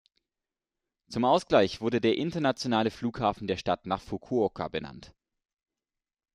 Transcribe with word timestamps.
Zum 1.09 1.25
Ausgleich 1.25 1.79
wurde 1.79 2.01
der 2.01 2.17
internationale 2.17 2.89
Flughafen 2.89 3.45
der 3.45 3.57
Stadt 3.57 3.85
nach 3.85 4.01
Fukuoka 4.01 4.67
benannt. 4.67 5.13